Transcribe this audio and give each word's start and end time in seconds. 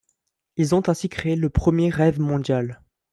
Ils 0.57 0.73
ont 0.73 0.81
ainsi 0.89 1.09
créé 1.09 1.35
le 1.35 1.51
premier 1.51 1.91
rêve 1.91 2.19
mondial. 2.19 2.81